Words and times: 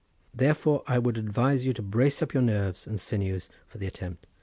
Therefore 0.33 0.81
I 0.87 0.97
would 0.97 1.15
advise 1.15 1.63
you 1.67 1.73
to 1.73 1.81
brace 1.83 2.23
up 2.23 2.33
your 2.33 2.41
nerves 2.41 2.87
and 2.87 2.99
sinews 2.99 3.51
for 3.67 3.77
the 3.77 3.85
attempt." 3.85 4.25